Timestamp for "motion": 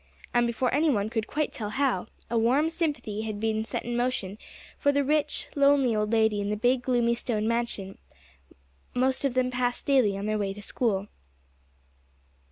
3.95-4.39